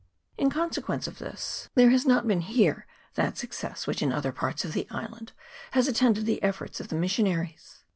In 0.35 0.49
consequence 0.49 1.05
of 1.05 1.19
this 1.19 1.69
there 1.75 1.91
has 1.91 2.07
not 2.07 2.27
been 2.27 2.41
here 2.41 2.87
that 3.13 3.37
success 3.37 3.85
which 3.85 4.01
in 4.01 4.11
other 4.11 4.31
parts 4.31 4.65
of 4.65 4.73
the 4.73 4.87
island 4.89 5.31
has 5.73 5.87
attended 5.87 6.25
the 6.25 6.41
efforts 6.41 6.79
of 6.79 6.87
the 6.87 6.95
missionaries. 6.95 7.83